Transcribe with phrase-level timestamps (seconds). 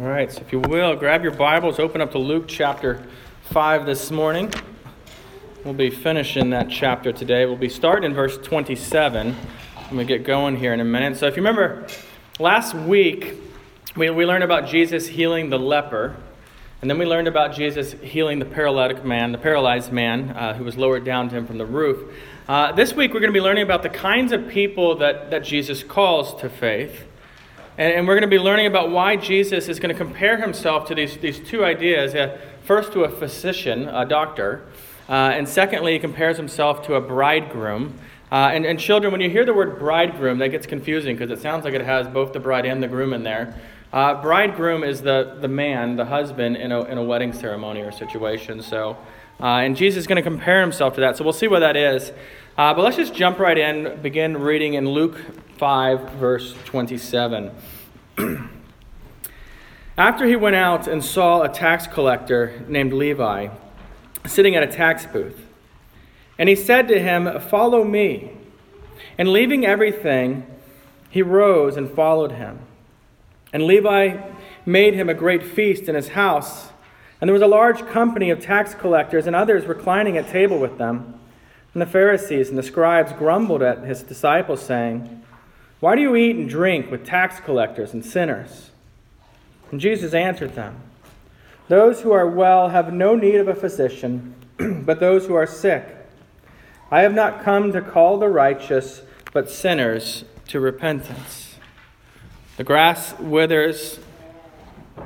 [0.00, 3.06] All right, so if you will, grab your Bibles, open up to Luke chapter
[3.50, 4.50] 5 this morning.
[5.62, 7.44] We'll be finishing that chapter today.
[7.44, 9.36] We'll be starting in verse 27.
[9.76, 11.18] I'm going to get going here in a minute.
[11.18, 11.86] So if you remember,
[12.38, 13.34] last week
[13.94, 16.16] we, we learned about Jesus healing the leper.
[16.80, 20.64] And then we learned about Jesus healing the paralytic man, the paralyzed man uh, who
[20.64, 22.10] was lowered down to him from the roof.
[22.48, 25.44] Uh, this week, we're going to be learning about the kinds of people that, that
[25.44, 27.06] Jesus calls to faith.
[27.80, 30.86] And, and we're going to be learning about why Jesus is going to compare himself
[30.88, 34.66] to these, these two ideas uh, first, to a physician, a doctor,
[35.08, 37.98] uh, and secondly, he compares himself to a bridegroom.
[38.30, 41.40] Uh, and, and children, when you hear the word bridegroom, that gets confusing because it
[41.40, 43.58] sounds like it has both the bride and the groom in there.
[43.94, 47.90] Uh, bridegroom is the, the man, the husband, in a, in a wedding ceremony or
[47.90, 48.60] situation.
[48.60, 48.98] So,
[49.40, 51.16] uh, and Jesus is going to compare himself to that.
[51.16, 52.12] So we'll see what that is.
[52.60, 55.18] Uh, but let's just jump right in, begin reading in Luke
[55.56, 57.50] 5, verse 27.
[59.96, 63.48] After he went out and saw a tax collector named Levi
[64.26, 65.40] sitting at a tax booth,
[66.38, 68.32] and he said to him, Follow me.
[69.16, 70.46] And leaving everything,
[71.08, 72.58] he rose and followed him.
[73.54, 74.18] And Levi
[74.66, 76.68] made him a great feast in his house.
[77.22, 80.76] And there was a large company of tax collectors and others reclining at table with
[80.76, 81.19] them.
[81.72, 85.22] And the Pharisees and the scribes grumbled at his disciples, saying,
[85.78, 88.70] Why do you eat and drink with tax collectors and sinners?
[89.70, 90.80] And Jesus answered them,
[91.68, 95.96] Those who are well have no need of a physician, but those who are sick.
[96.90, 101.54] I have not come to call the righteous, but sinners to repentance.
[102.56, 104.00] The grass withers,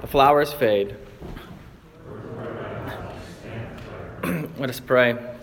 [0.00, 0.96] the flowers fade.
[4.58, 5.33] Let us pray.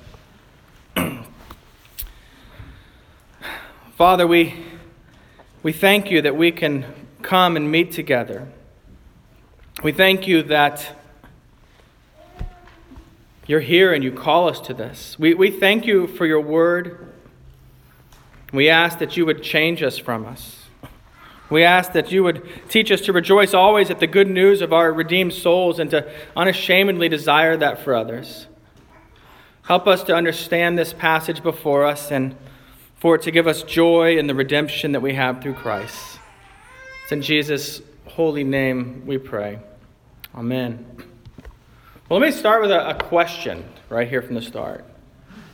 [4.02, 4.56] Father, we,
[5.62, 6.86] we thank you that we can
[7.22, 8.48] come and meet together.
[9.84, 10.96] We thank you that
[13.46, 15.20] you're here and you call us to this.
[15.20, 17.14] We, we thank you for your word.
[18.52, 20.66] We ask that you would change us from us.
[21.52, 24.74] We ask that you would teach us to rejoice always at the good news of
[24.74, 28.48] our redeemed souls and to unashamedly desire that for others.
[29.68, 32.36] Help us to understand this passage before us and
[33.02, 36.20] for it to give us joy in the redemption that we have through Christ.
[37.02, 39.60] It's in Jesus' holy name we pray.
[40.36, 40.86] Amen.
[42.08, 44.86] Well, let me start with a, a question right here from the start.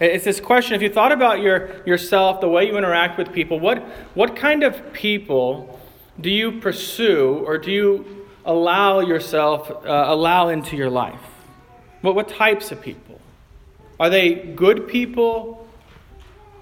[0.01, 3.61] It's this question if you thought about your, yourself, the way you interact with people,
[3.61, 3.79] what,
[4.13, 5.79] what kind of people
[6.19, 11.21] do you pursue or do you allow yourself, uh, allow into your life?
[12.01, 13.21] What, what types of people?
[14.01, 15.66] Are they good people?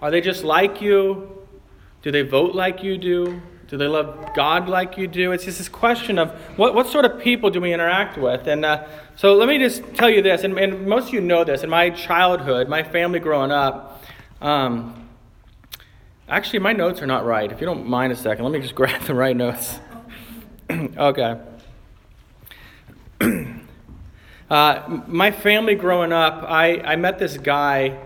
[0.06, 1.28] Are they just like you?
[2.04, 3.42] Do they vote like you do?
[3.68, 5.32] Do they love God like you do?
[5.32, 6.30] It's just this question of
[6.60, 8.46] what, what sort of people do we interact with?
[8.46, 11.44] And uh, so let me just tell you this, and, and, most of you know
[11.44, 11.64] this.
[11.64, 14.04] In my childhood, my family growing up,
[14.42, 15.08] um,
[16.30, 17.52] Actually, my notes are not right.
[17.52, 19.80] If you don't mind a second, let me just grab the right notes.
[20.70, 21.40] okay.
[24.52, 27.98] uh, my family growing up, I, I met this guy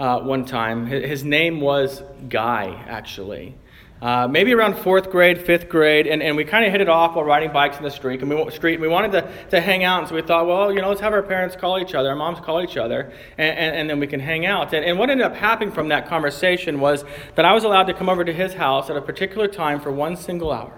[0.00, 0.86] uh, one time.
[0.86, 3.54] His name was Guy, actually
[4.02, 7.14] uh, maybe around fourth grade, fifth grade, and, and we kind of hit it off
[7.14, 8.22] while riding bikes in the street.
[8.22, 8.80] And we street.
[8.80, 11.12] We wanted to, to hang out, and so we thought, well, you know, let's have
[11.12, 14.06] our parents call each other, our moms call each other, and, and, and then we
[14.06, 14.72] can hang out.
[14.72, 17.94] And, and what ended up happening from that conversation was that I was allowed to
[17.94, 20.72] come over to his house at a particular time for one single hour.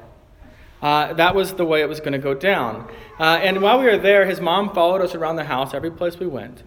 [0.81, 2.91] Uh, that was the way it was going to go down.
[3.21, 6.19] Uh, and while we were there, his mom followed us around the house every place
[6.19, 6.65] we went,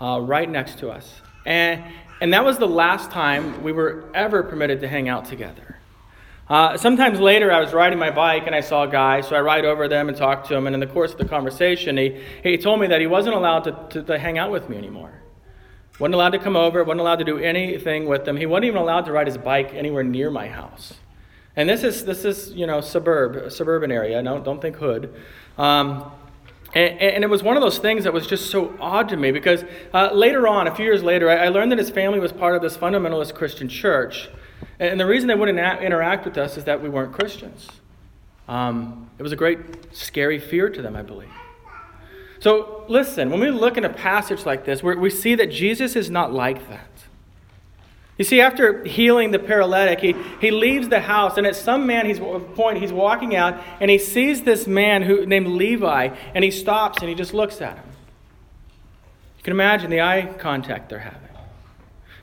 [0.00, 1.20] uh, right next to us.
[1.46, 1.82] And,
[2.20, 5.76] and that was the last time we were ever permitted to hang out together.
[6.50, 9.40] Uh, sometimes later, I was riding my bike and I saw a guy, so I
[9.40, 10.66] ride over them and talk to him.
[10.66, 13.60] And in the course of the conversation, he, he told me that he wasn't allowed
[13.64, 15.12] to, to, to hang out with me anymore.
[16.00, 18.36] wasn't allowed to come over, wasn't allowed to do anything with them.
[18.36, 20.94] He wasn't even allowed to ride his bike anywhere near my house.
[21.54, 24.20] And this is, this is you know, suburb, suburban area.
[24.20, 25.14] No, don't think hood.
[25.56, 26.10] Um,
[26.74, 29.32] and, and, it was one of those things that was just so odd to me
[29.32, 32.32] because uh, later on, a few years later, I, I learned that his family was
[32.32, 34.28] part of this fundamentalist Christian church.
[34.78, 37.68] And the reason they wouldn't interact with us is that we weren't Christians.
[38.48, 39.58] Um, it was a great,
[39.94, 41.28] scary fear to them, I believe.
[42.40, 46.10] So, listen, when we look in a passage like this, we see that Jesus is
[46.10, 46.89] not like that.
[48.20, 52.04] You see, after healing the paralytic, he, he leaves the house, and at some man
[52.04, 56.50] he's point he's walking out, and he sees this man who named Levi, and he
[56.50, 57.86] stops and he just looks at him.
[59.38, 61.29] You can imagine the eye contact they're having.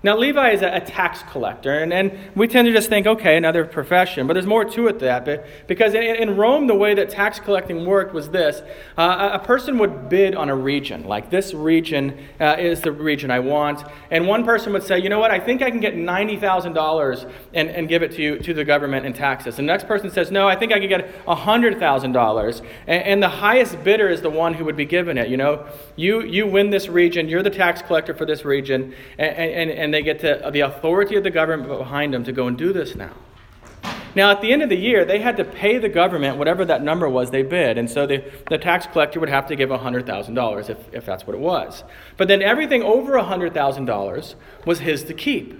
[0.03, 3.65] Now, Levi is a, tax collector, and, and we tend to just think, okay, another
[3.65, 5.67] profession, but there's more to it than that.
[5.67, 8.61] Because in, in Rome, the way that tax collecting worked was this
[8.97, 13.31] uh, a person would bid on a region, like this region uh, is the region
[13.31, 15.95] I want, and one person would say, you know what, I think I can get
[15.95, 19.59] $90,000 and, and give it to you, to the government in taxes.
[19.59, 23.29] And the next person says, no, I think I can get $100,000, and, and the
[23.29, 25.27] highest bidder is the one who would be given it.
[25.27, 29.37] You know, you, you win this region, you're the tax collector for this region, and,
[29.37, 32.47] and, and and they get to, the authority of the government behind them to go
[32.47, 33.13] and do this now.
[34.15, 36.83] Now, at the end of the year, they had to pay the government whatever that
[36.83, 37.77] number was they bid.
[37.77, 41.37] And so the, the tax collector would have to give $100,000 if, if that's what
[41.37, 41.85] it was.
[42.17, 44.35] But then everything over $100,000
[44.65, 45.57] was his to keep.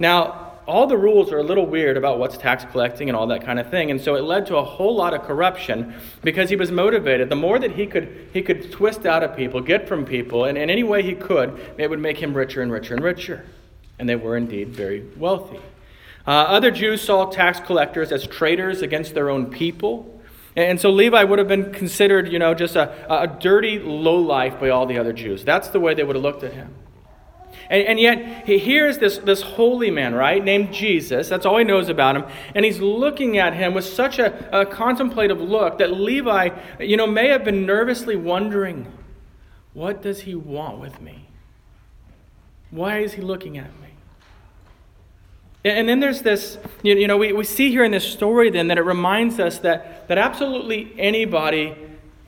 [0.00, 3.42] Now, all the rules are a little weird about what's tax collecting and all that
[3.42, 3.90] kind of thing.
[3.90, 7.30] And so it led to a whole lot of corruption because he was motivated.
[7.30, 10.58] The more that he could, he could twist out of people, get from people, and
[10.58, 13.46] in any way he could, it would make him richer and richer and richer.
[13.98, 15.58] And they were indeed very wealthy.
[16.26, 20.20] Uh, other Jews saw tax collectors as traitors against their own people.
[20.54, 24.68] And so Levi would have been considered, you know, just a, a dirty lowlife by
[24.68, 25.44] all the other Jews.
[25.44, 26.74] That's the way they would have looked at him.
[27.70, 31.28] And, and yet, he hears this, this holy man, right, named Jesus.
[31.28, 32.24] That's all he knows about him.
[32.54, 36.50] And he's looking at him with such a, a contemplative look that Levi,
[36.80, 38.90] you know, may have been nervously wondering,
[39.74, 41.28] what does he want with me?
[42.70, 43.88] Why is he looking at me?
[45.64, 48.78] And then there's this, you know, we, we see here in this story then that
[48.78, 51.74] it reminds us that, that absolutely anybody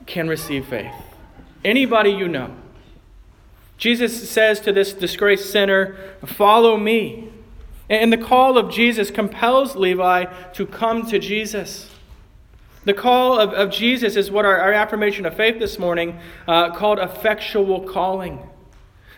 [0.06, 0.92] can receive faith.
[1.64, 2.54] Anybody you know.
[3.80, 7.30] Jesus says to this disgraced sinner, Follow me.
[7.88, 11.90] And the call of Jesus compels Levi to come to Jesus.
[12.84, 16.74] The call of, of Jesus is what our, our affirmation of faith this morning uh,
[16.76, 18.38] called effectual calling,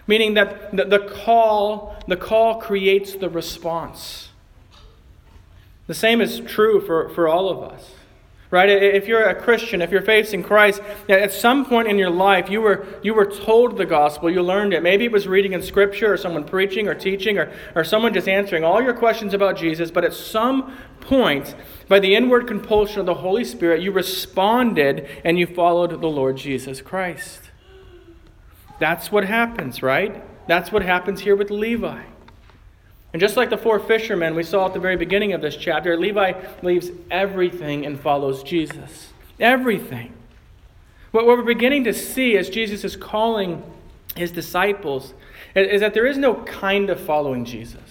[0.06, 4.30] meaning that the, the call the call creates the response.
[5.88, 7.90] The same is true for, for all of us
[8.52, 8.68] right?
[8.68, 12.60] If you're a Christian, if you're facing Christ, at some point in your life you
[12.60, 14.82] were, you were told the gospel, you learned it.
[14.82, 18.28] Maybe it was reading in Scripture or someone preaching or teaching or, or someone just
[18.28, 21.54] answering all your questions about Jesus, but at some point,
[21.88, 26.36] by the inward compulsion of the Holy Spirit, you responded and you followed the Lord
[26.36, 27.50] Jesus Christ.
[28.78, 30.22] That's what happens, right?
[30.46, 32.02] That's what happens here with Levi.
[33.12, 35.96] And just like the four fishermen we saw at the very beginning of this chapter,
[35.96, 36.32] Levi
[36.62, 39.12] leaves everything and follows Jesus.
[39.38, 40.12] Everything.
[41.10, 43.62] What we're beginning to see as Jesus is calling
[44.16, 45.12] his disciples
[45.54, 47.82] is that there is no kind of following Jesus.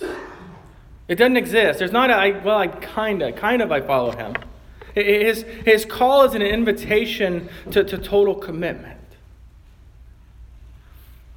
[1.07, 1.77] It doesn't exist.
[1.77, 4.35] There's not a, well, I kind of, kind of I follow him.
[4.95, 8.97] His, his call is an invitation to, to total commitment.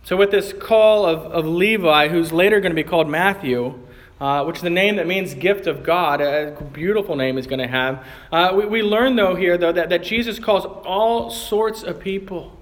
[0.05, 3.81] So, with this call of, of Levi, who's later going to be called Matthew,
[4.21, 7.61] uh, which is the name that means gift of God, a beautiful name he's going
[7.61, 11.83] to have, uh, we, we learn, though, here, though, that, that Jesus calls all sorts
[11.83, 12.55] of people.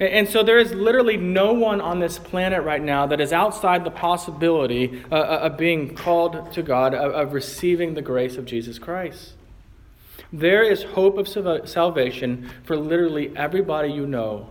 [0.00, 3.30] And, and so, there is literally no one on this planet right now that is
[3.30, 8.38] outside the possibility uh, uh of being called to God, of, of receiving the grace
[8.38, 9.34] of Jesus Christ.
[10.32, 14.48] There is hope of salvation for literally everybody you know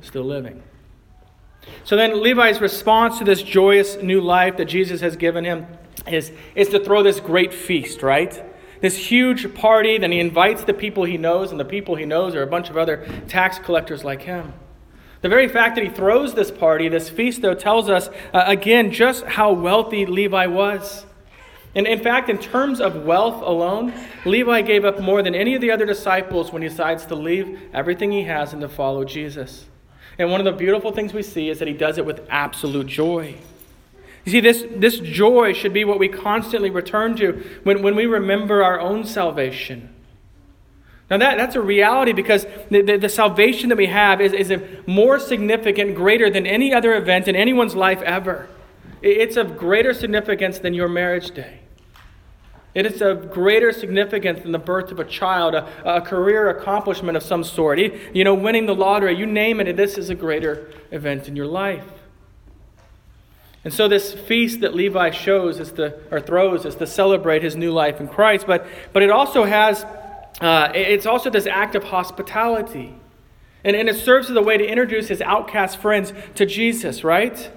[0.00, 0.62] still living.
[1.84, 5.66] So then Levi's response to this joyous new life that Jesus has given him
[6.06, 8.42] is, is to throw this great feast, right?
[8.80, 9.98] This huge party.
[9.98, 12.70] Then he invites the people he knows, and the people he knows are a bunch
[12.70, 14.52] of other tax collectors like him.
[15.20, 18.90] The very fact that he throws this party, this feast, though, tells us uh, again
[18.90, 21.06] just how wealthy Levi was.
[21.74, 23.92] And in fact, in terms of wealth alone,
[24.24, 27.58] Levi gave up more than any of the other disciples when he decides to leave
[27.72, 29.66] everything he has and to follow Jesus.
[30.18, 32.86] And one of the beautiful things we see is that he does it with absolute
[32.86, 33.36] joy.
[34.24, 38.06] You see, this, this joy should be what we constantly return to when, when we
[38.06, 39.90] remember our own salvation.
[41.10, 44.52] Now, that, that's a reality because the, the, the salvation that we have is, is
[44.86, 48.48] more significant, greater than any other event in anyone's life ever.
[49.02, 51.60] It's of greater significance than your marriage day.
[52.74, 57.16] It is of greater significance than the birth of a child, a, a career accomplishment
[57.16, 57.78] of some sort.
[57.78, 61.46] You know, winning the lottery, you name it, this is a greater event in your
[61.46, 61.86] life.
[63.62, 67.56] And so this feast that Levi shows is to, or throws is to celebrate his
[67.56, 69.84] new life in Christ, but, but it also has,
[70.40, 72.94] uh, it's also this act of hospitality.
[73.62, 77.50] And, and it serves as a way to introduce his outcast friends to Jesus, right?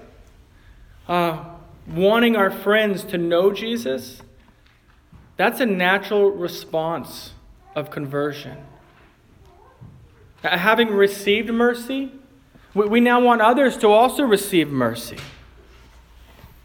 [1.06, 1.44] Uh,
[1.86, 4.22] wanting our friends to know Jesus
[5.38, 7.32] that's a natural response
[7.74, 8.58] of conversion.
[10.42, 12.12] Having received mercy,
[12.74, 15.16] we now want others to also receive mercy.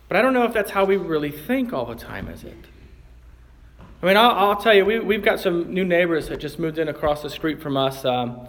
[0.08, 2.58] But I don't know if that's how we really think all the time, is it?
[4.02, 6.78] I mean, I'll, I'll tell you, we, we've got some new neighbors that just moved
[6.78, 8.04] in across the street from us.
[8.04, 8.48] Um,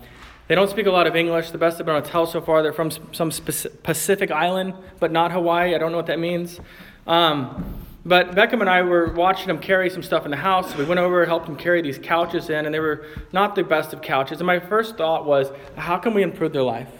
[0.49, 1.53] they don't speak a lot of English.
[1.53, 5.13] The best I've been able to tell so far, they're from some Pacific island, but
[5.13, 5.75] not Hawaii.
[5.75, 6.61] I don't know what that means.
[7.07, 10.77] Um, but Beckham and I were watching them carry some stuff in the house.
[10.77, 13.65] We went over, and helped them carry these couches in, and they were not the
[13.65, 14.41] best of couches.
[14.41, 16.91] And my first thought was, how can we improve their life?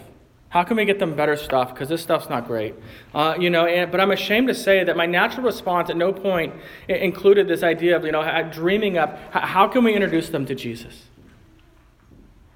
[0.49, 1.73] How can we get them better stuff?
[1.73, 2.75] Because this stuff's not great.
[3.13, 6.13] Uh, you know, and, but I'm ashamed to say that my natural response at no
[6.13, 6.53] point
[6.87, 11.03] included this idea of, you know, dreaming up how can we introduce them to Jesus?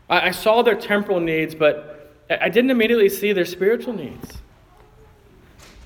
[0.09, 4.38] I, I saw their temporal needs, but I didn't immediately see their spiritual needs.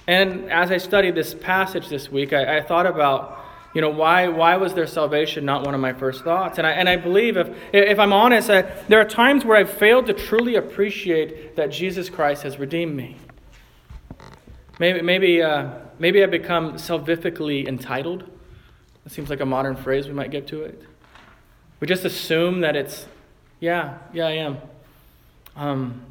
[0.07, 3.43] And as I studied this passage this week, I, I thought about
[3.73, 6.59] you know, why, why was their salvation not one of my first thoughts?
[6.59, 9.71] And I, and I believe, if, if I'm honest, I, there are times where I've
[9.71, 13.17] failed to truly appreciate that Jesus Christ has redeemed me.
[14.79, 18.29] Maybe, maybe, uh, maybe I've become salvifically entitled.
[19.05, 20.83] It seems like a modern phrase we might get to it.
[21.79, 23.07] We just assume that it's,
[23.59, 24.57] yeah, yeah, I am.
[25.55, 26.01] Um,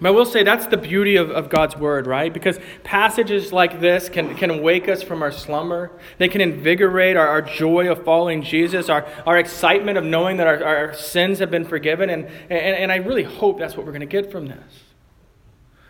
[0.00, 2.32] but I will say that's the beauty of, of God's word, right?
[2.32, 5.90] Because passages like this can, can wake us from our slumber.
[6.18, 10.46] They can invigorate our, our joy of following Jesus, our, our excitement of knowing that
[10.46, 12.10] our, our sins have been forgiven.
[12.10, 14.82] And, and, and I really hope that's what we're going to get from this.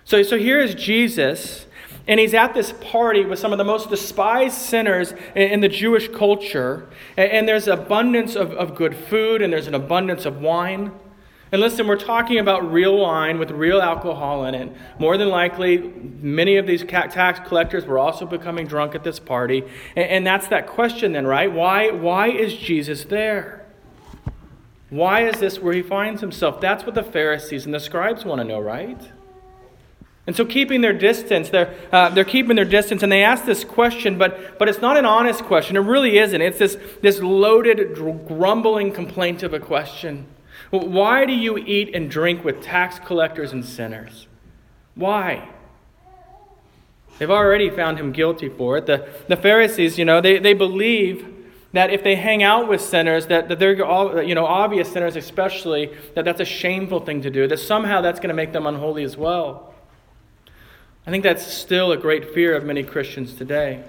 [0.04, 1.66] So, so here is Jesus,
[2.06, 5.68] and he's at this party with some of the most despised sinners in, in the
[5.68, 6.88] Jewish culture.
[7.18, 10.92] And, and there's abundance of, of good food, and there's an abundance of wine.
[11.50, 14.70] And listen, we're talking about real wine with real alcohol in it.
[14.98, 19.64] More than likely, many of these tax collectors were also becoming drunk at this party.
[19.96, 21.50] And, that's that question then, right?
[21.50, 23.64] Why, why is Jesus there?
[24.90, 26.60] Why is this where he finds himself?
[26.60, 29.00] That's what the Pharisees and the scribes want to know, right?
[30.26, 33.64] And so, keeping their distance, they're, uh, they're keeping their distance, and they ask this
[33.64, 35.76] question, but, but it's not an honest question.
[35.76, 36.42] It really isn't.
[36.42, 40.26] It's this, this loaded, grumbling complaint of a question.
[40.70, 44.26] Why do you eat and drink with tax collectors and sinners?
[44.94, 45.48] Why?
[47.18, 48.86] They've already found him guilty for it.
[48.86, 51.34] The, the Pharisees, you know, they, they believe
[51.72, 55.16] that if they hang out with sinners, that, that they're all, you know, obvious sinners
[55.16, 58.66] especially, that that's a shameful thing to do, that somehow that's going to make them
[58.66, 59.74] unholy as well.
[61.06, 63.84] I think that's still a great fear of many Christians today.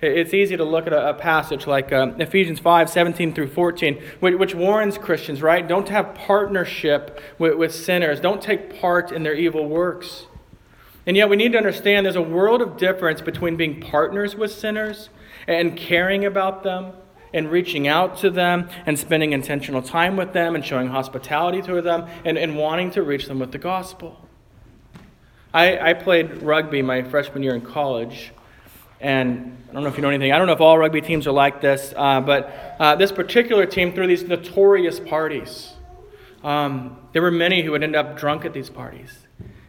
[0.00, 4.34] It's easy to look at a, passage like uh, Ephesians 5 17 through 14, which,
[4.34, 5.66] which, warns Christians, right?
[5.66, 10.26] Don't have partnership with, with sinners, don't take part in their evil works.
[11.06, 14.52] And yet, we need to understand there's a world of difference between being partners with
[14.52, 15.10] sinners
[15.46, 16.92] and caring about them
[17.34, 21.82] and reaching out to them and spending intentional time with them and showing hospitality to
[21.82, 24.26] them and, and wanting to reach them with the gospel.
[25.52, 28.32] I, I played rugby my freshman year in college.
[29.00, 30.32] And I don't know if you know anything.
[30.32, 33.66] I don't know if all rugby teams are like this, uh, but uh, this particular
[33.66, 35.72] team threw these notorious parties.
[36.42, 39.10] Um, there were many who would end up drunk at these parties.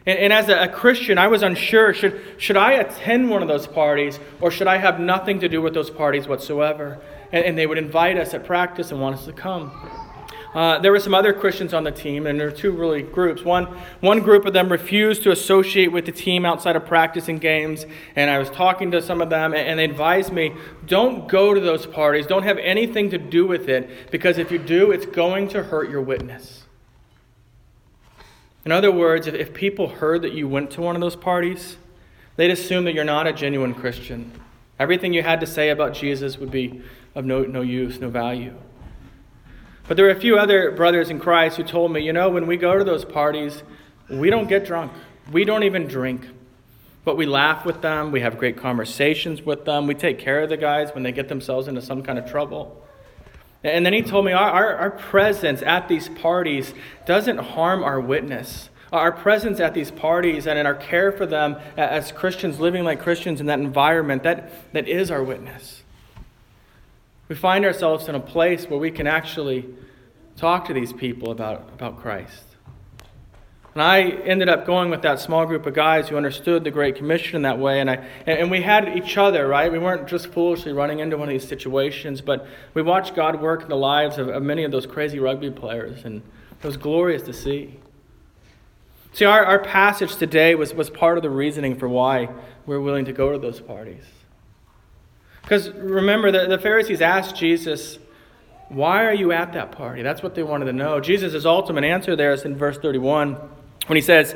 [0.06, 3.48] And, and as a, a, Christian, I was unsure should, should I attend one of
[3.48, 7.00] those parties or should I have nothing to do with those parties whatsoever?
[7.32, 9.72] And, and they would invite us at practice and want us to come.
[10.56, 13.44] Uh, there were some other Christians on the team, and there were two really groups.
[13.44, 13.66] One,
[14.00, 17.84] one group of them refused to associate with the team outside of practice and games,
[18.16, 20.54] and I was talking to some of them, and they advised me
[20.86, 24.56] don't go to those parties, don't have anything to do with it, because if you
[24.56, 26.62] do, it's going to hurt your witness.
[28.64, 31.76] In other words, if, if people heard that you went to one of those parties,
[32.36, 34.32] they'd assume that you're not a genuine Christian.
[34.80, 36.82] Everything you had to say about Jesus would be
[37.14, 38.54] of no, no use, no value.
[39.88, 42.46] But there were a few other brothers in Christ who told me, you know, when
[42.46, 43.62] we go to those parties,
[44.08, 44.92] we don't get drunk.
[45.30, 46.26] We don't even drink.
[47.04, 48.10] But we laugh with them.
[48.10, 49.86] We have great conversations with them.
[49.86, 52.82] We take care of the guys when they get themselves into some kind of trouble.
[53.62, 56.74] And then he told me our, our, our presence at these parties
[57.04, 58.70] doesn't harm our witness.
[58.92, 63.00] Our presence at these parties and in our care for them as Christians, living like
[63.00, 65.82] Christians in that environment, that, that is our witness.
[67.28, 69.66] We find ourselves in a place where we can actually
[70.36, 72.44] talk to these people about, about Christ.
[73.76, 76.96] And I ended up going with that small group of guys who understood the Great
[76.96, 77.80] Commission in that way.
[77.80, 79.70] And, I, and we had each other, right?
[79.70, 83.62] We weren't just foolishly running into one of these situations, but we watched God work
[83.62, 86.06] in the lives of, of many of those crazy rugby players.
[86.06, 86.22] And
[86.58, 87.78] it was glorious to see.
[89.12, 92.30] See, our, our passage today was, was part of the reasoning for why
[92.64, 94.04] we're willing to go to those parties.
[95.46, 98.00] Because remember, the, the Pharisees asked Jesus,
[98.68, 100.02] Why are you at that party?
[100.02, 100.98] That's what they wanted to know.
[100.98, 103.34] Jesus' ultimate answer there is in verse 31
[103.86, 104.34] when he says,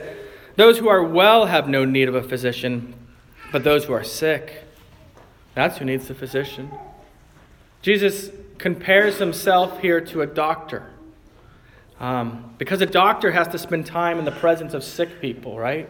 [0.55, 2.95] Those who are well have no need of a physician,
[3.51, 4.65] But those who are sick,
[5.57, 6.71] that's who needs the physician.
[7.83, 10.93] Jesus compares himself here to a doctor.
[11.99, 15.89] Um, because a doctor has to spend time in the presence of sick people, right?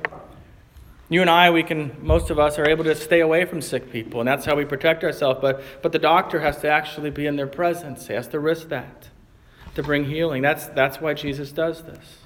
[1.10, 3.92] You and I, we can, most of us are able to stay away from sick
[3.92, 5.40] people, and that's how we protect ourselves.
[5.42, 8.06] But, but the doctor has to actually be in their presence.
[8.06, 9.08] He has to risk that
[9.74, 10.40] to bring healing.
[10.40, 12.18] That's, that's why Jesus does this.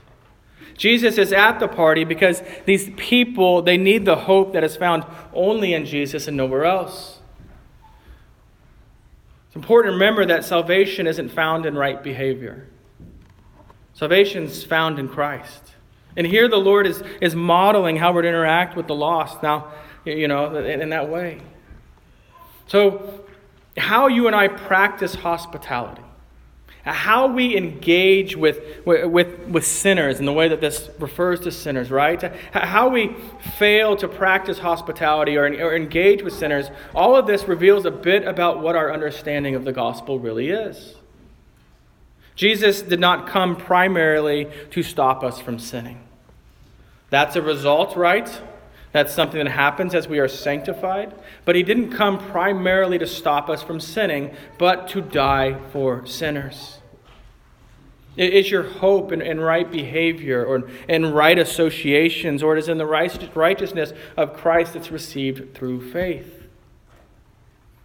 [0.76, 5.04] Jesus is at the party because these people, they need the hope that is found
[5.32, 7.20] only in Jesus and nowhere else.
[9.46, 12.68] It's important to remember that salvation isn't found in right behavior.
[13.92, 15.73] Salvation is found in Christ.
[16.16, 19.72] And here the Lord is, is modeling how we're to interact with the lost now,
[20.04, 21.40] you know, in, in that way.
[22.66, 23.24] So,
[23.76, 26.02] how you and I practice hospitality,
[26.84, 31.90] how we engage with, with, with sinners in the way that this refers to sinners,
[31.90, 32.22] right?
[32.52, 33.16] How we
[33.58, 38.24] fail to practice hospitality or, or engage with sinners, all of this reveals a bit
[38.24, 40.94] about what our understanding of the gospel really is.
[42.36, 46.03] Jesus did not come primarily to stop us from sinning.
[47.10, 48.28] That's a result, right?
[48.92, 51.14] That's something that happens as we are sanctified.
[51.44, 56.78] But he didn't come primarily to stop us from sinning, but to die for sinners.
[58.16, 62.68] It is your hope in, in right behavior or in right associations, or it is
[62.68, 66.44] in the righteousness of Christ that's received through faith?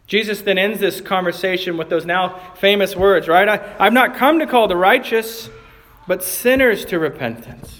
[0.05, 3.47] Jesus then ends this conversation with those now famous words, right?
[3.47, 5.49] I, I've not come to call the righteous,
[6.07, 7.78] but sinners to repentance.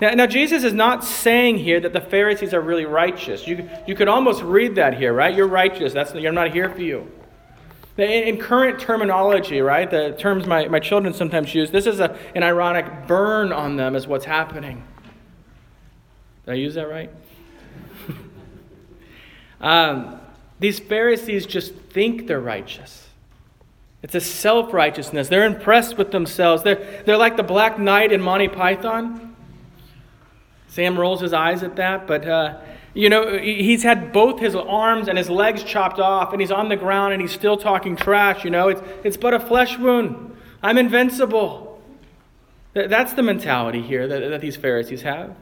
[0.00, 3.48] Now, now, Jesus is not saying here that the Pharisees are really righteous.
[3.48, 5.34] You, you could almost read that here, right?
[5.34, 5.92] You're righteous.
[5.92, 7.10] That's, I'm not here for you.
[7.96, 12.16] In, in current terminology, right, the terms my, my children sometimes use, this is a,
[12.36, 14.84] an ironic burn on them, is what's happening.
[16.44, 17.10] Did I use that right?
[19.60, 20.20] um,
[20.60, 23.08] these Pharisees just think they're righteous.
[24.02, 25.28] It's a self righteousness.
[25.28, 26.62] They're impressed with themselves.
[26.62, 29.27] They're, they're like the Black Knight in Monty Python.
[30.78, 32.60] Sam rolls his eyes at that, but uh,
[32.94, 36.68] you know, he's had both his arms and his legs chopped off, and he's on
[36.68, 38.44] the ground and he's still talking trash.
[38.44, 40.36] You know, it's, it's but a flesh wound.
[40.62, 41.82] I'm invincible.
[42.74, 45.34] That's the mentality here that, that these Pharisees have.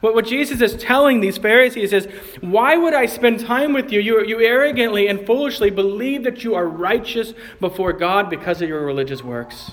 [0.00, 2.06] What, what Jesus is telling these Pharisees is,
[2.40, 3.98] Why would I spend time with you?
[3.98, 4.24] you?
[4.24, 9.24] You arrogantly and foolishly believe that you are righteous before God because of your religious
[9.24, 9.72] works.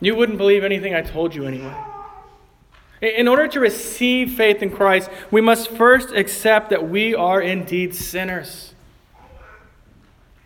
[0.00, 1.99] You wouldn't believe anything I told you anyway.
[3.00, 7.94] In order to receive faith in Christ, we must first accept that we are indeed
[7.94, 8.74] sinners.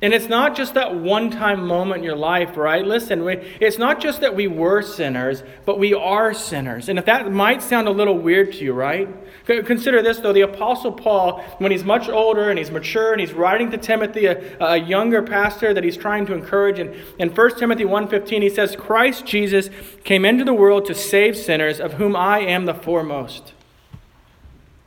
[0.04, 2.84] And it's not just that one time moment in your life, right?
[2.84, 6.90] Listen, we, it's not just that we were sinners, but we are sinners.
[6.90, 9.08] And if that might sound a little weird to you, right?
[9.46, 10.34] Consider this, though.
[10.34, 14.26] The Apostle Paul, when he's much older and he's mature and he's writing to Timothy,
[14.26, 18.50] a, a younger pastor that he's trying to encourage, and in 1 Timothy 1.15, he
[18.50, 19.70] says, Christ Jesus
[20.04, 23.54] came into the world to save sinners, of whom I am the foremost.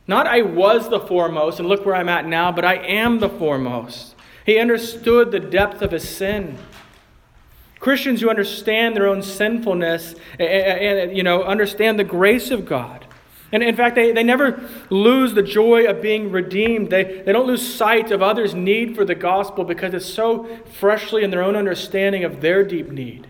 [0.06, 3.28] Not I was the foremost, and look where I'm at now, but I am the
[3.28, 4.14] foremost.
[4.48, 6.56] He understood the depth of his sin.
[7.80, 13.04] Christians who understand their own sinfulness and, and, you know understand the grace of God.
[13.52, 16.88] And in fact, they, they never lose the joy of being redeemed.
[16.88, 20.48] They, they don't lose sight of others' need for the gospel because it's so
[20.80, 23.26] freshly in their own understanding of their deep need.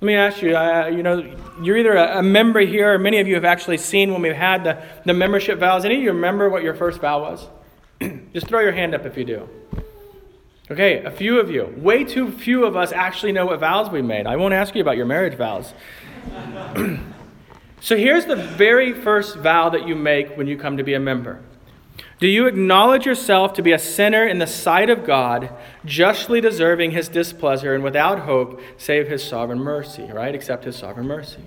[0.00, 3.18] Let me ask you, uh, you know, you're either a, a, member here, or many
[3.18, 5.84] of you have actually seen when we've had the, the membership vows.
[5.84, 7.48] Any of you remember what your first vow was?
[8.32, 9.48] Just throw your hand up if you do.
[10.70, 11.74] Okay, a few of you.
[11.76, 14.26] Way too few of us actually know what vows we made.
[14.26, 15.74] I won't ask you about your marriage vows.
[17.80, 21.00] so here's the very first vow that you make when you come to be a
[21.00, 21.40] member.
[22.20, 25.50] Do you acknowledge yourself to be a sinner in the sight of God,
[25.84, 30.34] justly deserving his displeasure and without hope, save his sovereign mercy, right?
[30.34, 31.42] Accept his sovereign mercy.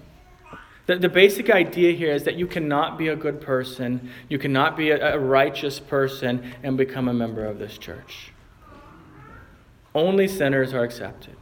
[0.88, 4.78] The, the basic idea here is that you cannot be a good person, you cannot
[4.78, 8.32] be a, a righteous person, and become a member of this church.
[9.96, 11.38] Only sinners are accepted.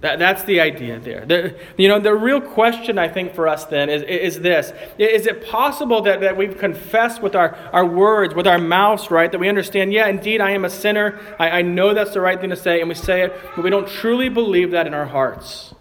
[0.00, 1.26] That, that's the idea there.
[1.26, 5.26] The, you know, the real question, I think, for us then is, is this Is
[5.26, 9.30] it possible that, that we've confessed with our, our words, with our mouths, right?
[9.30, 11.18] That we understand, yeah, indeed, I am a sinner.
[11.38, 13.70] I, I know that's the right thing to say, and we say it, but we
[13.70, 15.74] don't truly believe that in our hearts.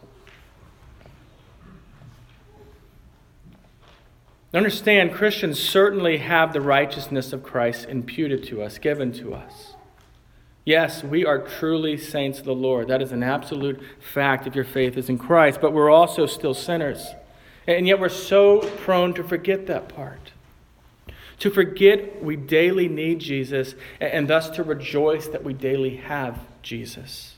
[4.54, 9.76] Understand, Christians certainly have the righteousness of Christ imputed to us, given to us.
[10.64, 12.88] Yes, we are truly saints of the Lord.
[12.88, 16.54] That is an absolute fact if your faith is in Christ, but we're also still
[16.54, 17.14] sinners.
[17.68, 20.32] And yet we're so prone to forget that part.
[21.40, 27.36] to forget we daily need Jesus, and thus to rejoice that we daily have Jesus.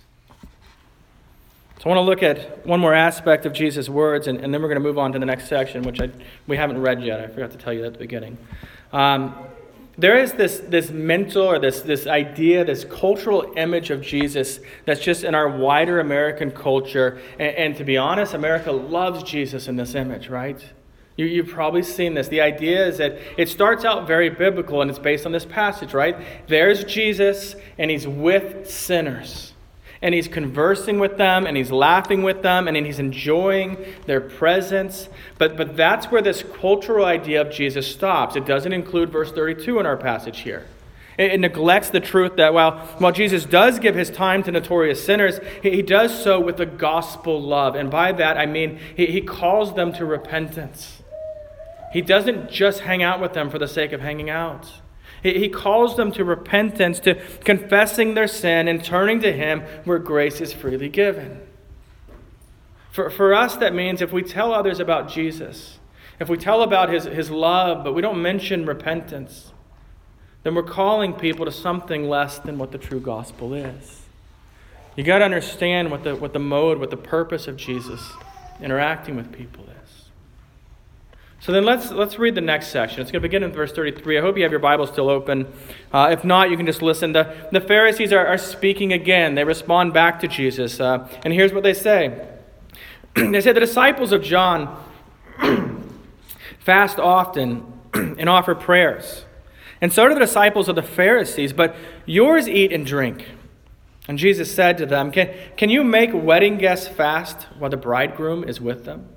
[1.80, 4.62] So I want to look at one more aspect of Jesus' words, and, and then
[4.62, 6.10] we're going to move on to the next section, which I,
[6.46, 7.22] we haven't read yet.
[7.22, 8.38] I forgot to tell you that at the beginning.
[8.92, 9.34] Um,
[9.98, 15.00] there is this, this mental or this, this idea, this cultural image of Jesus that's
[15.00, 17.22] just in our wider American culture.
[17.40, 20.62] And, and to be honest, America loves Jesus in this image, right?
[21.16, 22.28] You, you've probably seen this.
[22.28, 25.94] The idea is that it starts out very biblical and it's based on this passage,
[25.94, 26.18] right?
[26.48, 29.49] There's Jesus and he's with sinners
[30.02, 35.10] and he's conversing with them and he's laughing with them and he's enjoying their presence.
[35.38, 38.36] But, but that's where this cultural idea of Jesus stops.
[38.36, 40.66] It doesn't include verse 32 in our passage here.
[41.18, 45.04] It, it neglects the truth that while, while Jesus does give his time to notorious
[45.04, 47.76] sinners, he, he does so with a gospel love.
[47.76, 51.04] And by that, I mean he, he calls them to repentance.
[51.92, 54.72] He doesn't just hang out with them for the sake of hanging out.
[55.22, 60.40] He calls them to repentance, to confessing their sin and turning to Him where grace
[60.40, 61.42] is freely given.
[62.92, 65.80] For, for us, that means if we tell others about Jesus,
[66.20, 69.54] if we tell about his, his love, but we don't mention repentance,
[70.44, 74.02] then we're calling people to something less than what the true gospel is.
[74.96, 78.02] You got to understand what the, what the mode, what the purpose of Jesus
[78.62, 79.79] interacting with people is.
[81.42, 83.02] So then let's, let's read the next section.
[83.02, 84.18] It's going to begin in verse 33.
[84.18, 85.48] I hope you have your Bible still open.
[85.92, 87.14] Uh, if not, you can just listen.
[87.14, 89.36] The, the Pharisees are, are speaking again.
[89.36, 90.82] They respond back to Jesus.
[90.82, 92.28] Uh, and here's what they say
[93.16, 94.84] They say, The disciples of John
[96.60, 99.24] fast often and offer prayers.
[99.80, 101.74] And so do the disciples of the Pharisees, but
[102.06, 103.26] yours eat and drink.
[104.10, 108.44] And Jesus said to them, Can, can you make wedding guests fast while the bridegroom
[108.44, 109.08] is with them?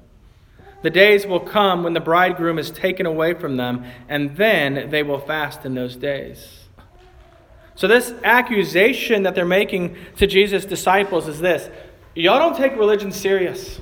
[0.82, 5.02] The days will come when the bridegroom is taken away from them, and then they
[5.02, 6.58] will fast in those days.
[7.74, 11.70] So, this accusation that they're making to Jesus' disciples is this
[12.14, 13.80] Y'all don't take religion serious.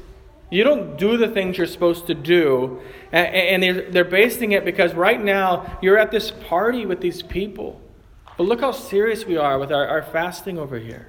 [0.51, 2.81] You don't do the things you're supposed to do.
[3.13, 7.81] And they're basing it because right now you're at this party with these people.
[8.37, 11.09] But look how serious we are with our, our fasting over here.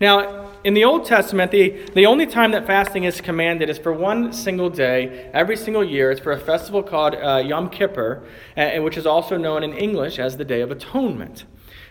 [0.00, 3.92] Now, in the Old Testament, the, the only time that fasting is commanded is for
[3.92, 6.10] one single day every single year.
[6.10, 8.22] It's for a festival called uh, Yom Kippur,
[8.56, 11.44] uh, which is also known in English as the Day of Atonement.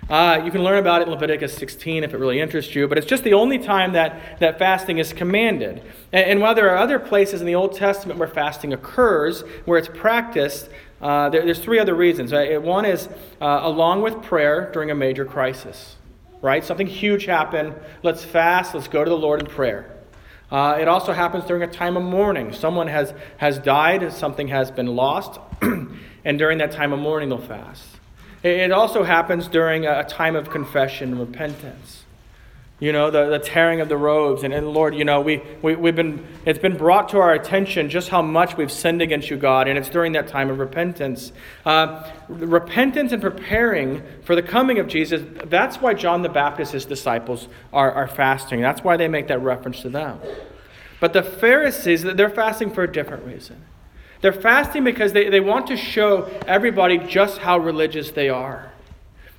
[0.10, 2.98] Uh, you can learn about it in Leviticus 16 if it really interests you, but
[2.98, 5.82] it's just the only time that, that fasting is commanded.
[6.12, 9.80] And, and while there are other places in the Old Testament where fasting occurs, where
[9.80, 10.68] it's practiced,
[11.02, 12.34] uh, there, there's three other reasons.
[12.34, 13.08] One is
[13.39, 15.96] uh, along with prayer during a major crisis
[16.44, 16.64] right?
[16.64, 17.74] Something huge happened.
[18.04, 18.76] Let's fast.
[18.76, 19.90] Let's go to the Lord in prayer.
[20.52, 22.54] Uh, it also happens during a time of mourning.
[22.54, 27.40] Someone has, has died, something has been lost, and during that time of mourning, they'll
[27.40, 27.84] fast.
[28.44, 32.03] It, also happens during a time of confession and repentance
[32.84, 34.43] you know, the, the tearing of the robes.
[34.43, 37.89] And, and Lord, you know, we, we, we've been, it's been brought to our attention
[37.89, 41.32] just how much we've sinned against you, God, and it's during that time of repentance.
[41.65, 47.48] Uh, repentance and preparing for the coming of Jesus, that's why John the Baptist's disciples,
[47.72, 48.60] are, are fasting.
[48.60, 50.19] That's why they make that reference to them.
[51.00, 53.63] But the Pharisees, they're fasting for a different reason.
[54.19, 58.73] They're fasting because they, they want to show everybody just how religious they are.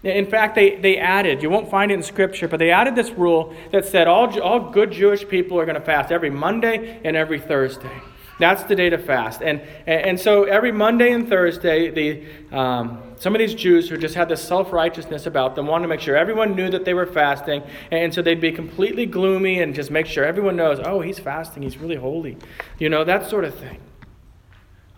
[0.05, 3.11] In fact, they, they added, you won't find it in Scripture, but they added this
[3.11, 7.17] rule that said all, all good Jewish people are going to fast every Monday and
[7.17, 8.03] every Thursday.
[8.39, 9.43] That's the day to fast.
[9.43, 14.15] And, and so every Monday and Thursday, the, um, some of these Jews who just
[14.15, 17.07] had this self righteousness about them wanted to make sure everyone knew that they were
[17.07, 17.63] fasting.
[17.91, 21.63] And so they'd be completely gloomy and just make sure everyone knows, oh, he's fasting,
[21.63, 22.37] he's really holy.
[22.79, 23.81] You know, that sort of thing.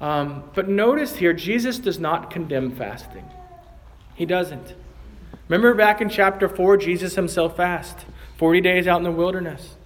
[0.01, 3.31] Um, but notice here, Jesus does not condemn fasting,
[4.17, 4.75] he doesn't.
[5.49, 8.05] Remember back in chapter 4, Jesus himself fasted
[8.39, 9.77] 40 days out in the wilderness.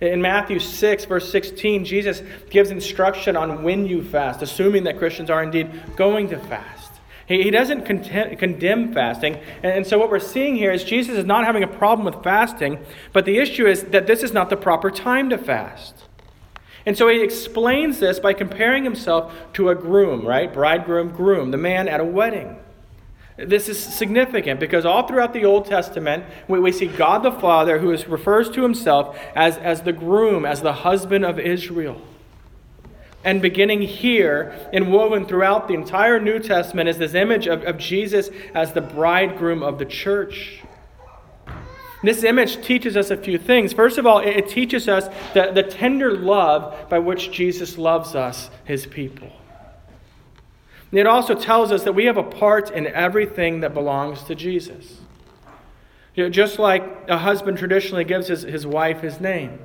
[0.00, 5.30] In Matthew 6, verse 16, Jesus gives instruction on when you fast, assuming that Christians
[5.30, 6.92] are indeed going to fast.
[7.26, 9.36] He, he doesn't condemn fasting.
[9.62, 12.22] And, and so, what we're seeing here is Jesus is not having a problem with
[12.24, 12.78] fasting,
[13.12, 15.94] but the issue is that this is not the proper time to fast.
[16.84, 20.52] And so, he explains this by comparing himself to a groom, right?
[20.52, 22.58] Bridegroom, groom, the man at a wedding.
[23.36, 27.78] This is significant because all throughout the Old Testament, we, we see God the Father
[27.78, 32.00] who is, refers to himself as, as the groom, as the husband of Israel.
[33.24, 37.78] And beginning here and woven throughout the entire New Testament is this image of, of
[37.78, 40.60] Jesus as the bridegroom of the church.
[42.02, 43.72] This image teaches us a few things.
[43.72, 48.50] First of all, it teaches us the, the tender love by which Jesus loves us,
[48.64, 49.30] his people.
[50.92, 55.00] It also tells us that we have a part in everything that belongs to Jesus.
[56.14, 59.58] You know, just like a husband traditionally gives his, his wife his name.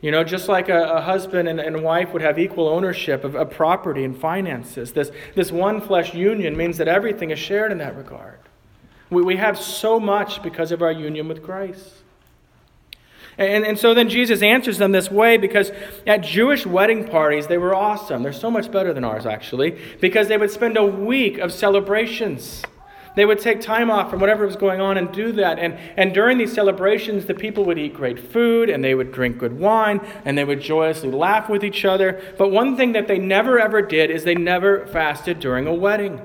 [0.00, 3.36] You know, just like a, a husband and, and wife would have equal ownership of,
[3.36, 7.78] of property and finances, this, this one flesh union means that everything is shared in
[7.78, 8.38] that regard.
[9.10, 11.99] We, we have so much because of our union with Christ.
[13.38, 15.72] And, and so then Jesus answers them this way because
[16.06, 18.22] at Jewish wedding parties, they were awesome.
[18.22, 22.62] They're so much better than ours, actually, because they would spend a week of celebrations.
[23.16, 25.58] They would take time off from whatever was going on and do that.
[25.58, 29.38] And, and during these celebrations, the people would eat great food and they would drink
[29.38, 32.22] good wine and they would joyously laugh with each other.
[32.38, 36.20] But one thing that they never ever did is they never fasted during a wedding.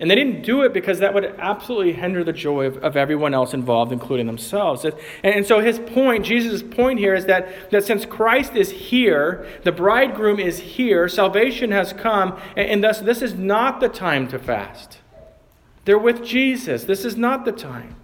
[0.00, 3.34] And they didn't do it because that would absolutely hinder the joy of, of everyone
[3.34, 4.84] else involved, including themselves.
[4.84, 9.46] And, and so his point, Jesus' point here, is that, that since Christ is here,
[9.64, 14.28] the bridegroom is here, salvation has come, and, and thus this is not the time
[14.28, 14.98] to fast.
[15.84, 16.84] They're with Jesus.
[16.84, 17.96] This is not the time.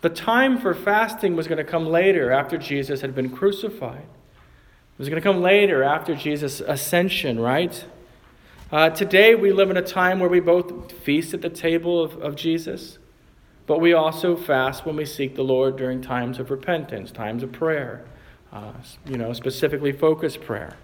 [0.00, 4.06] The time for fasting was going to come later after Jesus had been crucified.
[4.06, 7.84] It was going to come later after Jesus' ascension, right?
[8.70, 12.20] Uh, today, we live in a time where we both feast at the table of,
[12.20, 12.98] of Jesus,
[13.66, 17.50] but we also fast when we seek the Lord during times of repentance, times of
[17.50, 18.04] prayer,
[18.52, 18.72] uh,
[19.06, 20.76] you know, specifically focused prayer.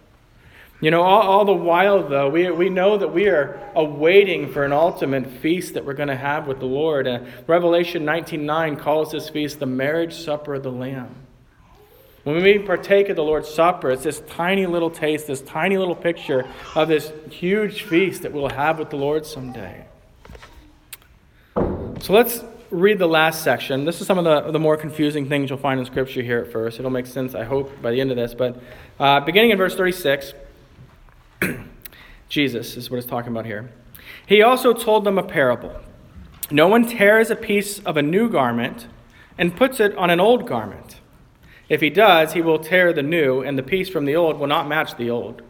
[0.81, 4.65] You know, all, all, the while, though, we, we know that we are awaiting for
[4.65, 7.07] an ultimate feast that we're going to have with the Lord.
[7.07, 11.24] Uh, Revelation 19.9 calls this feast the marriage supper of the Lamb.
[12.25, 15.95] When we partake of the Lord's Supper, it's this tiny little taste, this tiny little
[15.95, 19.85] picture of this huge feast that we'll have with the Lord someday.
[21.55, 23.85] So let's read the last section.
[23.85, 26.51] This is some of the, the more confusing things you'll find in Scripture here at
[26.51, 26.79] first.
[26.79, 28.33] It'll make sense, I hope, by the end of this.
[28.33, 28.59] But
[28.99, 30.33] uh, beginning in verse 36,
[32.31, 33.71] Jesus is what it's talking about here.
[34.27, 35.79] He also told them a parable
[36.51, 38.89] No one tears a piece of a new garment
[39.37, 41.01] and puts it on an old garment.
[41.69, 44.47] If he does, he will tear the new, and the piece from the old will
[44.47, 45.43] not match the old.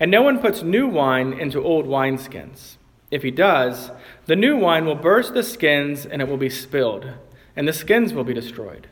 [0.00, 2.76] And no one puts new wine into old wineskins.
[3.10, 3.90] If he does,
[4.26, 7.10] the new wine will burst the skins, and it will be spilled,
[7.54, 8.88] and the skins will be destroyed.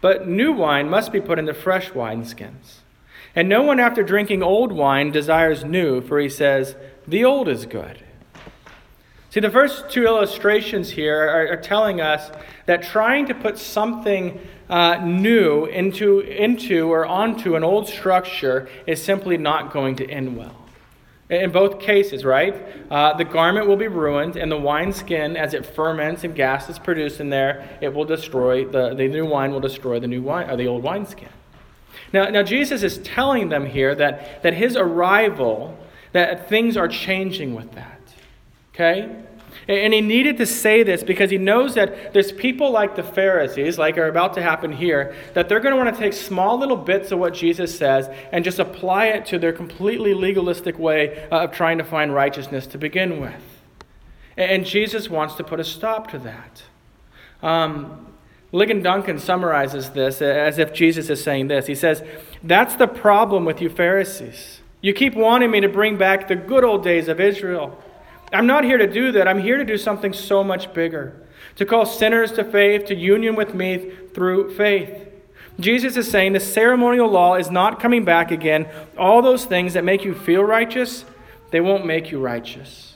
[0.00, 2.80] But new wine must be put into fresh wineskins.
[3.34, 7.64] And no one, after drinking old wine, desires new, for he says, The old is
[7.64, 8.02] good.
[9.30, 12.30] See, the first two illustrations here are, are telling us
[12.66, 14.38] that trying to put something
[14.72, 20.34] uh, new into, into or onto an old structure is simply not going to end
[20.34, 20.56] well.
[21.28, 22.54] In both cases, right?
[22.90, 26.78] Uh, the garment will be ruined, and the wineskin, as it ferments and gas is
[26.78, 30.48] produced in there, it will destroy the, the new wine will destroy the new wine
[30.48, 31.28] or the old wineskin.
[32.14, 35.78] Now, now Jesus is telling them here that, that his arrival,
[36.12, 38.00] that things are changing with that.
[38.74, 39.14] Okay?
[39.68, 43.78] And he needed to say this because he knows that there's people like the Pharisees,
[43.78, 46.76] like are about to happen here, that they're going to want to take small little
[46.76, 51.52] bits of what Jesus says and just apply it to their completely legalistic way of
[51.52, 53.34] trying to find righteousness to begin with.
[54.36, 56.62] And Jesus wants to put a stop to that.
[57.42, 58.12] Um,
[58.52, 61.66] Ligon Duncan summarizes this as if Jesus is saying this.
[61.66, 62.02] He says,
[62.42, 64.60] That's the problem with you Pharisees.
[64.80, 67.82] You keep wanting me to bring back the good old days of Israel.
[68.32, 69.28] I'm not here to do that.
[69.28, 71.22] I'm here to do something so much bigger
[71.56, 75.08] to call sinners to faith, to union with me through faith.
[75.60, 78.66] Jesus is saying the ceremonial law is not coming back again.
[78.96, 81.04] All those things that make you feel righteous,
[81.50, 82.94] they won't make you righteous.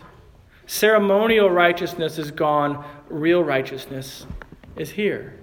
[0.67, 4.27] Ceremonial righteousness is gone, real righteousness
[4.77, 5.39] is here.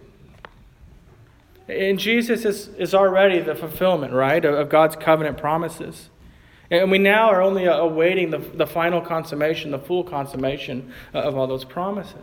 [1.68, 6.10] And Jesus is, is already the fulfillment, right, of God's covenant promises.
[6.72, 11.20] And we now are only uh, awaiting the, the final consummation, the full consummation uh,
[11.20, 12.18] of all those promises.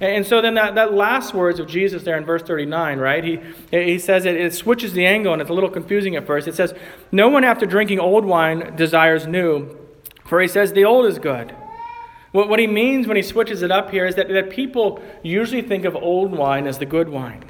[0.00, 3.22] And so then that, that last words of Jesus there in verse 39, right?
[3.22, 6.48] He, he says it, it switches the angle and it's a little confusing at first.
[6.48, 6.74] It says,
[7.12, 9.76] No one after drinking old wine desires new,
[10.24, 11.54] for he says the old is good.
[12.32, 15.62] What, what he means when he switches it up here is that, that people usually
[15.62, 17.44] think of old wine as the good wine.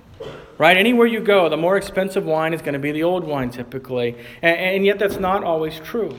[0.56, 0.76] Right?
[0.76, 4.16] Anywhere you go, the more expensive wine is going to be the old wine typically.
[4.40, 6.16] And, and yet, that's not always true.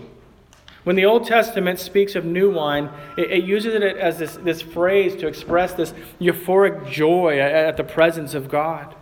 [0.83, 4.61] When the Old Testament speaks of new wine, it, it, uses it as this, this
[4.61, 8.93] phrase to express this euphoric joy at, at the presence of God.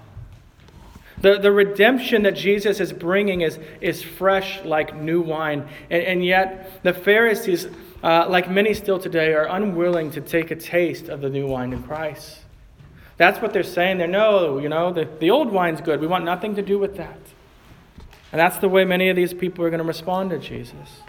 [1.20, 5.68] The, the redemption that Jesus is bringing is, is fresh like new wine.
[5.90, 7.68] And, and yet, the Pharisees,
[8.02, 11.74] uh, like many still today, are unwilling to take a taste of the new wine
[11.74, 12.43] in Christ.
[13.18, 13.98] That's what they're saying.
[14.00, 16.00] They're no, you know, the, the old wine's good.
[16.02, 17.20] We want nothing to do with that.
[18.32, 21.02] And that's the way many of these people are going to respond to Jesus.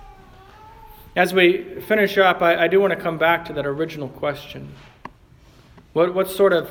[1.16, 4.74] As we finish up, I, I do want to come back to that original question.
[5.94, 6.70] What, what sort of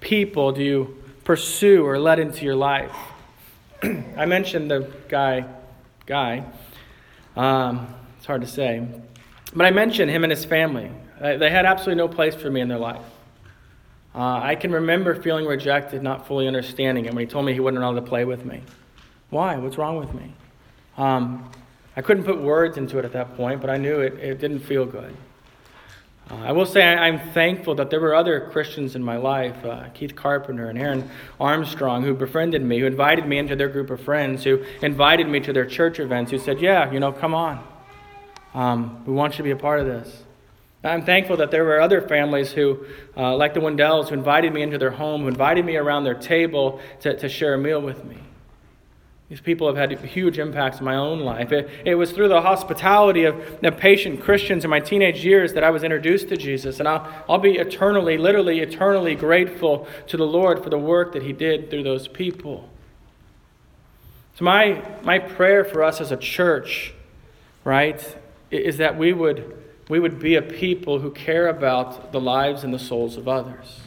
[0.00, 2.94] people do you pursue or let into your life?
[3.82, 5.46] I mentioned the guy,
[6.04, 6.44] guy.
[7.34, 8.86] Um, it's hard to say.
[9.54, 10.90] But I mentioned him and his family.
[11.20, 13.02] They had absolutely no place for me in their life.
[14.16, 17.60] Uh, I can remember feeling rejected, not fully understanding it, when he told me he
[17.60, 18.62] wouldn't allow to play with me.
[19.28, 19.56] Why?
[19.56, 20.32] What's wrong with me?
[20.96, 21.50] Um,
[21.96, 24.60] I couldn't put words into it at that point, but I knew it, it didn't
[24.60, 25.14] feel good.
[26.30, 29.62] Uh, I will say I, am thankful that there were other Christians in my life,
[29.64, 33.90] uh, Keith Carpenter and Aaron Armstrong, who befriended me, who invited me into their group
[33.90, 37.34] of friends, who invited me to their church events, who said, Yeah, you know, come
[37.34, 37.62] on.
[38.54, 40.22] Um, we want you to be a part of this.
[40.86, 44.62] I'm thankful that there were other families who, uh, like the Wendells, who invited me
[44.62, 48.04] into their home, who invited me around their table to, to share a meal with
[48.04, 48.18] me.
[49.28, 51.50] These people have had huge impacts in my own life.
[51.50, 55.64] It, it was through the hospitality of, of patient Christians in my teenage years that
[55.64, 56.78] I was introduced to Jesus.
[56.78, 61.24] And I'll, I'll be eternally, literally, eternally grateful to the Lord for the work that
[61.24, 62.68] He did through those people.
[64.36, 66.92] So, my, my prayer for us as a church,
[67.64, 68.16] right,
[68.52, 72.74] is that we would, we would be a people who care about the lives and
[72.74, 73.80] the souls of others.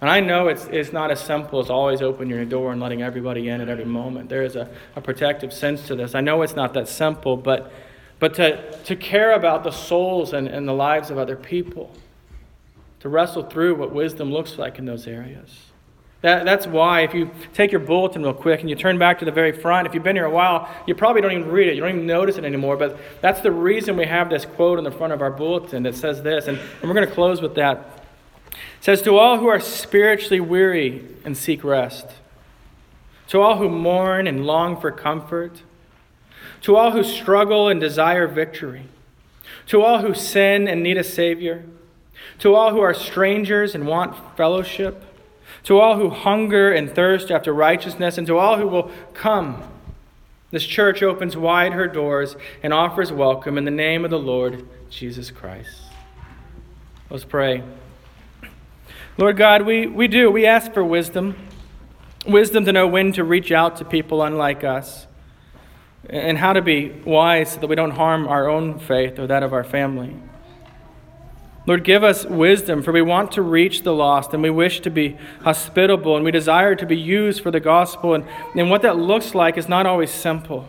[0.00, 3.02] And I know it's, it's not as simple as always opening your door and letting
[3.02, 4.28] everybody in at every moment.
[4.28, 6.14] There is a, a protective sense to this.
[6.14, 7.72] I know it's not that simple, but,
[8.20, 11.92] but to, to care about the souls and, and the lives of other people,
[13.00, 15.67] to wrestle through what wisdom looks like in those areas.
[16.20, 19.24] That, that's why, if you take your bulletin real quick and you turn back to
[19.24, 21.76] the very front, if you've been here a while, you probably don't even read it.
[21.76, 22.76] You don't even notice it anymore.
[22.76, 25.94] But that's the reason we have this quote on the front of our bulletin that
[25.94, 26.48] says this.
[26.48, 28.04] And, and we're going to close with that.
[28.48, 32.08] It says, To all who are spiritually weary and seek rest,
[33.28, 35.62] to all who mourn and long for comfort,
[36.62, 38.86] to all who struggle and desire victory,
[39.66, 41.64] to all who sin and need a Savior,
[42.40, 45.04] to all who are strangers and want fellowship,
[45.64, 49.62] to all who hunger and thirst after righteousness, and to all who will come.
[50.50, 54.66] This church opens wide her doors and offers welcome in the name of the Lord
[54.88, 55.82] Jesus Christ.
[57.10, 57.62] Let's pray.
[59.18, 60.30] Lord God, we, we do.
[60.30, 61.36] We ask for wisdom
[62.26, 65.06] wisdom to know when to reach out to people unlike us,
[66.08, 69.42] and how to be wise so that we don't harm our own faith or that
[69.42, 70.14] of our family.
[71.68, 74.90] Lord, give us wisdom, for we want to reach the lost, and we wish to
[74.90, 78.14] be hospitable, and we desire to be used for the gospel.
[78.14, 78.24] And,
[78.56, 80.66] and what that looks like is not always simple.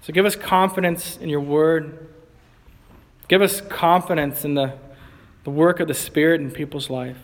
[0.00, 2.08] So give us confidence in your word.
[3.28, 4.78] Give us confidence in the
[5.44, 7.18] the work of the Spirit in people's life.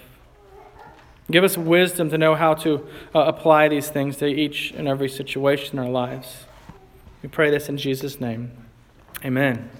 [1.31, 5.09] Give us wisdom to know how to uh, apply these things to each and every
[5.09, 6.44] situation in our lives.
[7.22, 8.52] We pray this in Jesus' name.
[9.24, 9.70] Amen.